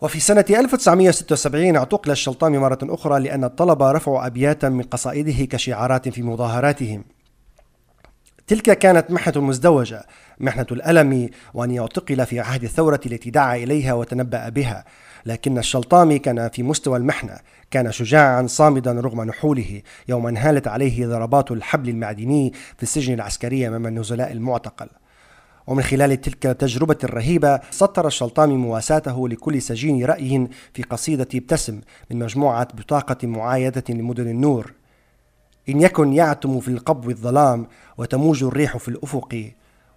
[0.00, 6.22] وفي سنة 1976 اعتقل الشلطامي مرة أخرى لأن الطلبة رفعوا أبياتا من قصائده كشعارات في
[6.22, 7.04] مظاهراتهم.
[8.46, 10.06] تلك كانت محنة مزدوجة
[10.40, 14.84] محنة الألم وأن يعتقل في عهد الثورة التي دعا إليها وتنبأ بها.
[15.26, 17.36] لكن الشلطامي كان في مستوى المحنة
[17.70, 23.86] كان شجاعا صامدا رغم نحوله يوم انهالت عليه ضربات الحبل المعدني في السجن العسكري أمام
[23.86, 24.88] النزلاء المعتقل.
[25.70, 31.80] ومن خلال تلك التجربة الرهيبة سطر الشلطامي مواساته لكل سجين رأي في قصيدة ابتسم
[32.10, 34.72] من مجموعة بطاقة معايدة لمدن النور.
[35.68, 37.66] إن يكن يعتم في القبو الظلام
[37.98, 39.50] وتموج الريح في الأفق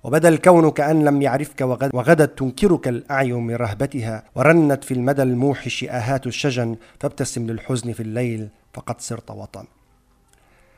[0.04, 1.62] وبدا الكون كأن لم يعرفك
[1.94, 8.50] وغدت تنكرك الأعين من رهبتها ورنت في المدى الموحش آهات الشجن فابتسم للحزن في الليل
[8.74, 9.66] فقد صرت وطن.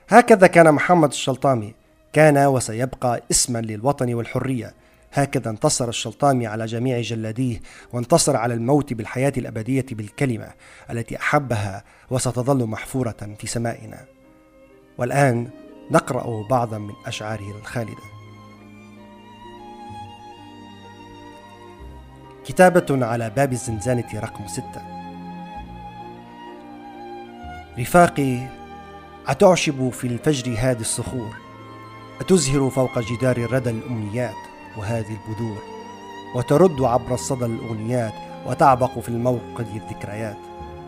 [0.09, 1.73] هكذا كان محمد الشلطامي
[2.13, 4.84] كان وسيبقى اسما للوطن والحرية.
[5.15, 7.61] هكذا انتصر الشلطامي على جميع جلاديه
[7.93, 10.53] وانتصر على الموت بالحياة الأبدية بالكلمة
[10.91, 14.05] التي أحبها وستظل محفورة في سمائنا.
[14.97, 15.49] والآن
[15.91, 18.03] نقرأ بعضا من أشعاره الخالدة.
[22.45, 24.81] كتابة على باب الزنزانة رقم ستة.
[27.79, 28.47] رفاقي
[29.27, 31.35] أتعشب في الفجر هذه الصخور؟
[32.21, 35.57] أتزهر فوق جدار الردى الأمنيات؟ وهذه البذور
[36.35, 38.13] وترد عبر الصدى الأغنيات
[38.47, 40.37] وتعبق في الموقد الذكريات.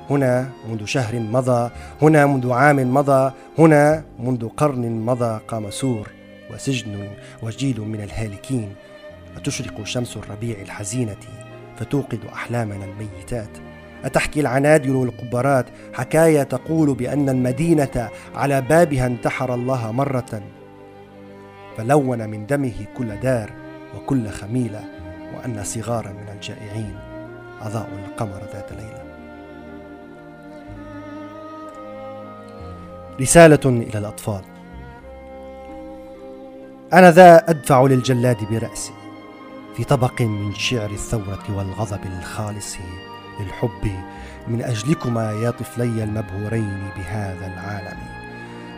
[0.09, 1.71] هنا منذ شهر مضى
[2.01, 6.09] هنا منذ عام مضى هنا منذ قرن مضى قام سور
[6.53, 7.09] وسجن
[7.43, 8.75] وجيل من الهالكين.
[9.37, 11.17] وتشرق شمس الربيع الحزينة
[11.77, 13.49] فتوقد أحلامنا الميتات؟
[14.05, 20.41] أتحكي العنادل والقبرات حكاية تقول بأن المدينة على بابها انتحر الله مرة.
[21.77, 24.83] فلون من دمه كل دار وكل خميلة
[25.35, 26.95] وأن صغارا من الجائعين
[27.61, 29.03] أضاءوا القمر ذات ليلة.
[33.21, 34.41] رسالة إلى الأطفال.
[36.93, 38.93] أنا ذا أدفع للجلاد برأسي
[39.77, 42.75] في طبق من شعر الثورة والغضب الخالص
[43.39, 43.91] للحب.
[44.47, 47.97] من أجلكما يا طفلي المبهورين بهذا العالم.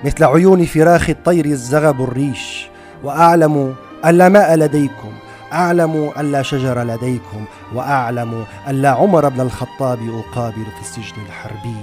[0.04, 2.68] مثل عيون فراخ الطير الزغب الريش
[3.04, 5.14] وأعلم ألا ماء لديكم؟
[5.54, 11.76] أعلم ألا شجر لديكم وأعلم ألا عمر بن الخطاب أقابل في السجن الحربي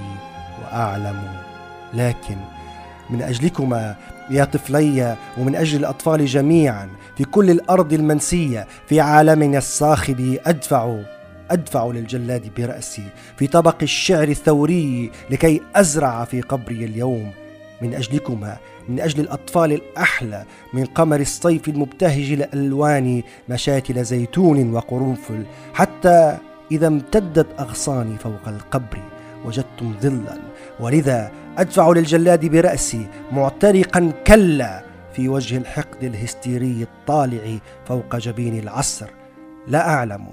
[0.63, 1.23] وأعلم.
[1.95, 2.37] لكن
[3.11, 3.97] من أجلكما
[4.31, 10.97] يا طفلي ومن أجل الأطفال جميعا في كل الأرض المنسية في عالمنا الصاخب أدفع
[11.51, 13.05] أدفع للجلاد برأسي
[13.37, 17.33] في طبق الشعر الثوري لكي أزرع في قبري اليوم.
[17.83, 18.57] من أجلكما
[18.89, 25.45] من أجل الأطفال الأحلى من قمر الصيف المبتهج الألوان مشاتل زيتون وقرنفل.
[25.75, 26.39] حتى
[26.73, 28.99] إذا امتدت أغصاني فوق القبر
[29.45, 30.39] وجدتم ظلا.
[30.81, 39.07] ولذا أدفع للجلاد برأسي معترقا كلا في وجه الحقد الهستيري الطالع فوق جبين العصر.
[39.69, 40.27] لا أعلم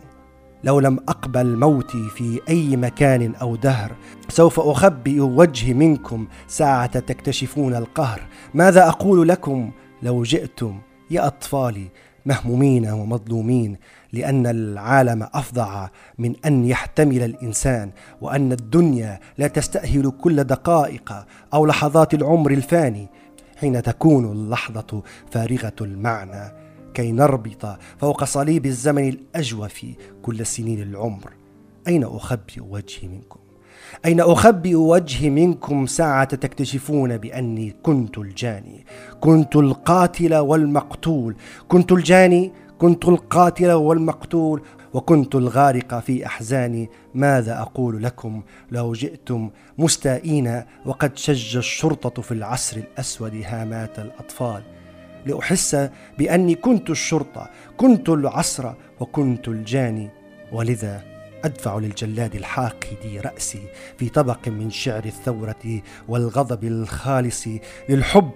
[0.64, 3.92] لو لم أقبل موتي في أي مكان أو دهر
[4.30, 8.22] سوف أخبئ وجهي منكم ساعة تكتشفون القهر.
[8.54, 9.72] ماذا أقول لكم؟
[10.04, 10.80] لو جئتم
[11.12, 11.88] يا أطفالي
[12.26, 13.78] مهمومين ومظلومين
[14.14, 22.14] لأن العالم أفظع من أن يحتمل الإنسان وأن الدنيا لا تستأهل كل دقائق أو لحظات
[22.14, 23.08] العمر الفاني
[23.58, 26.63] حين تكون اللحظة فارغة المعنى.
[26.94, 29.86] كي نربط فوق صليب الزمن الأجوف
[30.22, 31.34] كل سنين العمر.
[31.88, 33.40] أين أخبئ وجهي منكم؟
[34.06, 38.86] أين أخبئ وجهي منكم ساعة تكتشفون بأني كنت الجاني
[39.22, 41.36] كنت القاتل والمقتول
[41.68, 44.62] كنت الجاني كنت القاتل والمقتول
[44.94, 46.90] وكنت الغارق في أحزاني.
[47.14, 54.64] ماذا أقول لكم؟ لو جئتم مستائين وقد شج الشرطة في العصر الأسود هامات الأطفال.
[55.26, 60.10] لأحس بأني كنت الشرطة كنت العصر وكنت الجاني.
[60.52, 61.02] ولذا
[61.46, 63.62] أدفع للجلاد الحاقد رأسي
[63.98, 67.48] في طبق من شعر الثورة والغضب الخالص
[67.90, 68.32] للحب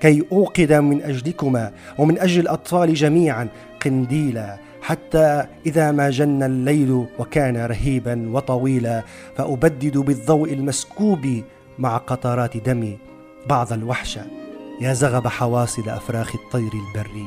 [0.00, 3.48] كي أوقد من أجلكما ومن أجل الأطفال جميعا
[3.84, 9.02] قنديلا حتى إذا ما جن الليل وكان رهيبا وطويلا
[9.36, 11.42] فأبدد بالضوء المسكوب
[11.78, 12.98] مع قطرات دمي
[13.48, 14.39] بعض الوحشه
[14.80, 17.26] يا زغب حواصل أفراخ الطير البري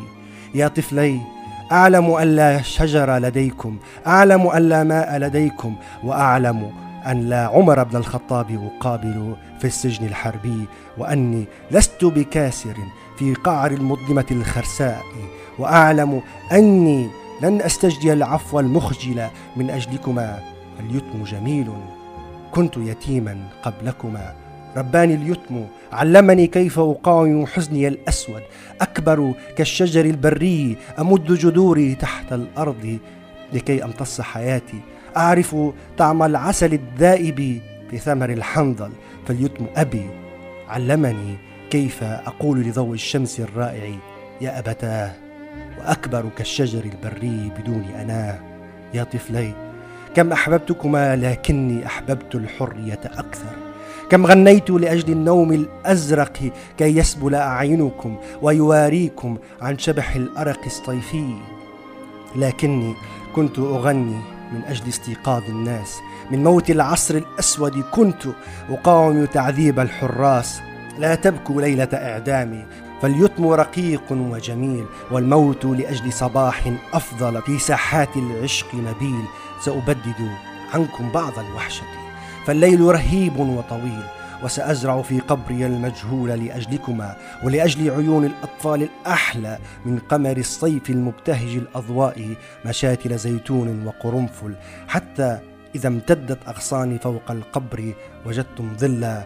[0.56, 1.22] يا طفلي
[1.72, 6.72] أعلم أن لا شجر لديكم أعلم أن لا ماء لديكم وأعلم
[7.08, 10.66] أن لا عمر بن الخطاب أقابل في السجن الحربي
[10.98, 12.76] وأني لست بكاسر
[13.20, 15.04] في قعر المظلمة الخرساء.
[15.60, 17.10] وأعلم أني
[17.42, 20.40] لن أستجدي العفو المخجل من أجلكما
[20.80, 21.72] اليتم جميل.
[22.52, 24.34] كنت يتيما قبلكما.
[24.78, 28.42] رباني اليتم علمني كيف أقاوم حزني الأسود.
[28.82, 32.98] أكبر كالشجر البري أمد جذوري تحت الأرض
[33.54, 34.80] لكي أمتص حياتي.
[35.18, 35.56] أعرف
[35.98, 38.92] طعم العسل الذائب في ثمر الحنظل.
[39.28, 40.10] فاليتم أبي
[40.70, 41.38] علمني
[41.70, 43.96] كيف أقول لضوء الشمس الرائع
[44.42, 45.12] يا أبتاه.
[45.80, 48.40] وأكبر كالشجر البري بدون أناه
[48.94, 49.54] يا طفلي
[50.16, 53.63] كم أحببتكما لكني أحببت الحرية أكثر.
[54.14, 61.36] كم غنيت لأجل النوم الأزرق كي يسبل أعينكم ويواريكم عن شبح الأرق الصيفي.
[62.36, 62.96] لكني
[63.36, 64.22] كنت أغني
[64.52, 66.00] من أجل استيقاظ الناس.
[66.32, 68.24] من موت العصر الأسود كنت
[68.70, 70.62] أقاوم تعذيب الحراس.
[71.00, 72.66] لا تبكوا ليلة إعدامي
[73.02, 74.86] فاليتم رقيق وجميل.
[75.12, 79.26] والموت لأجل صباح أفضل في ساحات العشق نبيل.
[79.62, 80.30] سأبدد
[80.74, 82.03] عنكم بعض الوحشة.
[82.46, 84.04] فالليل رهيب وطويل
[84.44, 93.18] وسأزرع في قبري المجهول لأجلكما ولأجل عيون الأطفال الأحلى من قمر الصيف المبتهج الأضواء مشاتل
[93.18, 94.56] زيتون وقرنفل.
[94.88, 95.40] حتى
[95.76, 97.94] إذا امتدت أغصاني فوق القبر
[98.26, 99.24] وجدتم ظلا.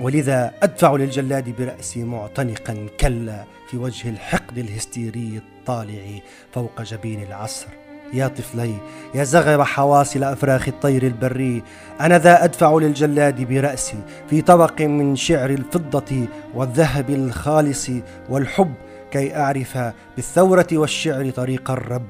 [0.00, 6.20] ولذا أدفع للجلاد برأسي معتنقا كلا في وجه الحقد الهستيري الطالع
[6.52, 7.79] فوق جبين العصر.
[8.12, 8.74] يا طفلي
[9.14, 11.62] يا زغب حواصل أفراخ الطير البري
[12.00, 13.98] أنا ذا أدفع للجلاد برأسي
[14.30, 17.90] في طبق من شعر الفضة والذهب الخالص
[18.28, 18.74] والحب
[19.10, 19.78] كي أعرف
[20.16, 22.06] بالثورة والشعر طريق الرب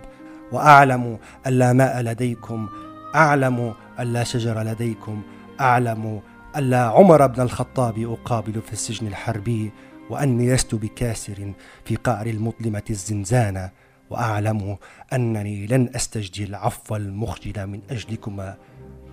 [0.52, 2.68] وأعلم أن لا ماء لديكم
[3.14, 5.22] أعلم ألا شجر لديكم
[5.60, 6.20] أعلم
[6.56, 9.72] ألا عمر بن الخطاب أقابل في السجن الحربي
[10.10, 11.52] وأني لست بكاسر
[11.84, 13.70] في قعر المظلمة الزنزانة.
[14.10, 14.76] وأعلم
[15.12, 18.56] أنني لن أستجدي العفو المخجل من أجلكما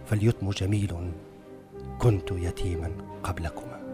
[0.06, 0.94] فاليتم جميل
[2.00, 2.92] كنت يتيما
[3.24, 3.87] قبلكما.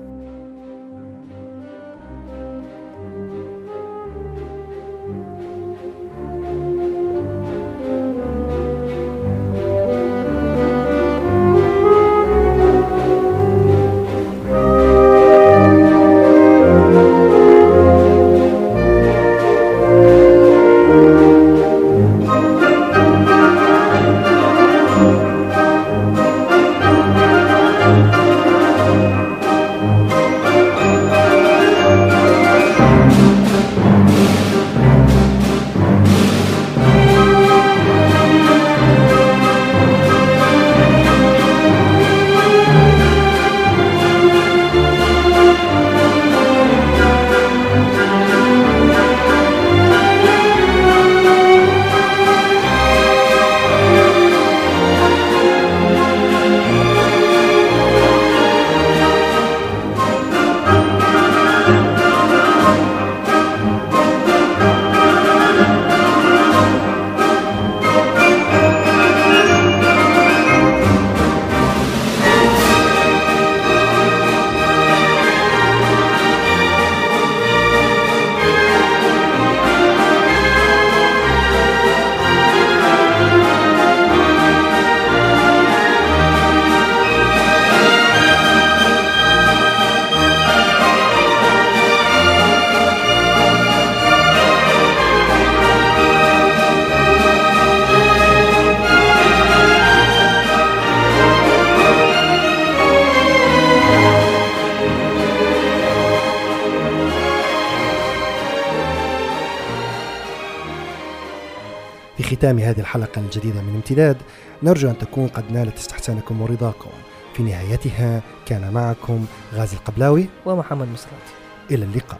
[112.43, 114.17] ختام هذه الحلقة الجديدة من امتداد.
[114.63, 116.89] نرجو أن تكون قد نالت استحسانكم ورضاكم.
[117.33, 121.33] في نهايتها كان معكم غازي القبلاوي ومحمد مصراتي
[121.71, 122.19] إلى اللقاء.